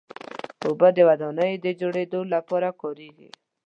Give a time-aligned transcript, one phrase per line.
[0.65, 3.29] اوبه د ودانیو د جوړېدو لپاره کارېږي.